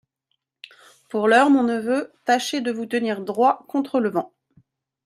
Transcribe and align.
Pour 1.09 1.27
l'heure, 1.27 1.51
mon 1.51 1.61
neveu, 1.61 2.11
tâchez 2.25 2.59
de 2.59 2.71
vous 2.71 2.87
tenir 2.87 3.21
droit 3.21 3.65
contre 3.67 3.99
le 3.99 4.09
vent. 4.09 4.33